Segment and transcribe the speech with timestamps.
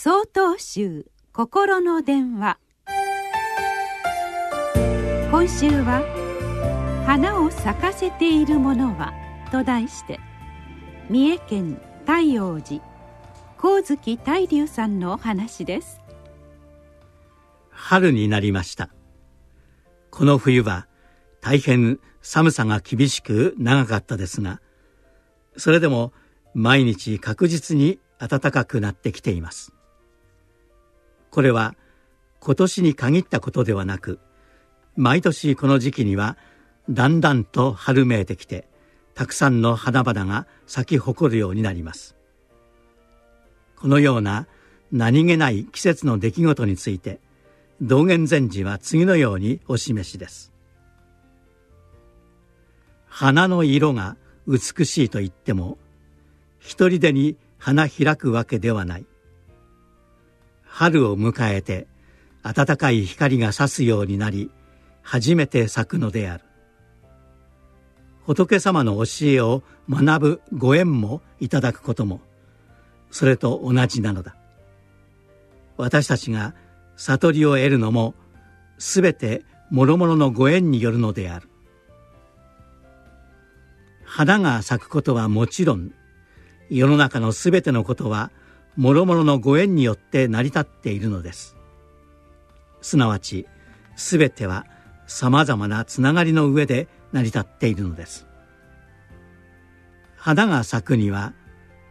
[0.00, 2.60] 総統集心の電話。
[5.32, 6.04] 今週は
[7.04, 9.12] 「花を咲かせているものは」
[9.50, 10.20] と題して
[11.10, 12.80] 三重県太陽寺
[13.56, 16.00] 光月大龍さんのお話です。
[17.70, 18.90] 春になりました。
[20.10, 20.86] この冬は
[21.40, 24.60] 大変寒さが厳しく長かったですが
[25.56, 26.12] それでも
[26.54, 29.72] 毎日確実に暖かくなってきています。
[31.30, 31.74] これは
[32.40, 34.18] 今年に限ったことではなく
[34.96, 36.36] 毎年この時期には
[36.90, 38.66] だんだんと春めいてきて
[39.14, 42.16] たくさんの花々が咲き誇るようになります。
[43.76, 44.46] このような
[44.90, 47.20] 何気ない季節の出来事について
[47.80, 50.52] 道元禅師は次のようにお示しです。
[53.06, 55.78] 花の色が美しいと言っても
[56.58, 59.06] 一人でに花開くわけではない。
[60.68, 61.86] 春を迎えて
[62.42, 64.50] 暖かい光が差すようになり
[65.02, 66.44] 初めて咲くのである。
[68.24, 72.20] 仏様の教えを学ぶご縁もいただくことも
[73.10, 74.36] それと同じなのだ。
[75.78, 76.54] 私たちが
[76.96, 78.14] 悟りを得るのも
[78.78, 81.48] すべて諸々のご縁によるのである。
[84.04, 85.92] 花が咲くことはもちろん
[86.70, 88.30] 世の中のすべてのことは
[88.78, 91.56] 諸々のご縁によって成り立っているのです。
[92.80, 93.44] すなわち
[93.96, 94.66] すべては
[95.08, 98.24] さまざまなつながりの上で成り立っているのです。
[100.16, 101.34] 花が咲くには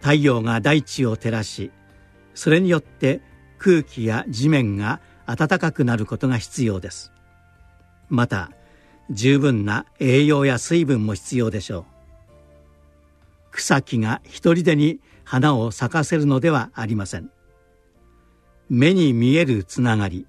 [0.00, 1.72] 太陽が大地を照らし
[2.34, 3.20] それによって
[3.58, 7.10] 空気や地面が暖かくなることが必要です。
[8.08, 8.52] また
[9.10, 11.84] 十分な栄養や水分も必要でしょう。
[13.50, 17.30] 草木が一人でに花を咲かせるのではありません。
[18.70, 20.24] 目に見えるつながり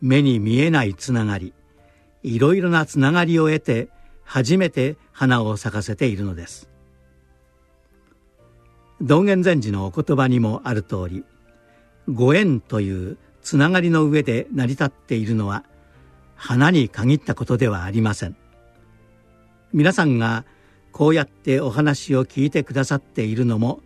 [0.00, 1.52] 目に見えないつながり
[2.22, 3.88] いろいろなつながりを得て
[4.22, 6.70] 初めて花を咲かせているのです。
[9.00, 11.24] 道元禅師のお言葉にもある通り
[12.08, 15.64] ご縁というつながりの上で成り立っているのは
[16.36, 18.36] 花に限ったことではありません。
[19.72, 20.44] 皆さんが
[20.92, 23.80] こうやってお話を聞いてくださっているのも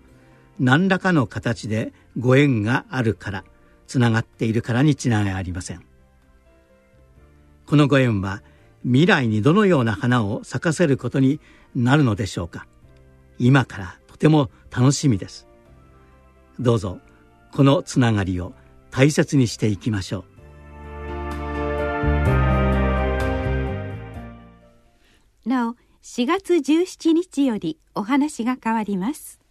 [0.63, 3.45] 何らかの形でご縁があるから
[3.89, 5.85] つながっているからに違いありません。
[7.67, 8.43] このご縁は
[8.85, 11.41] 未来にどのような花を咲かせることに
[11.75, 12.69] なるのでしょうか。
[13.41, 15.49] 今からとても楽しみです。
[16.61, 17.01] どうぞ
[17.51, 18.55] このつながりを
[18.93, 20.25] 大切にしていきましょ
[25.45, 25.49] う。
[25.49, 25.75] なお
[26.05, 29.42] 4月17日よりお話が変わります。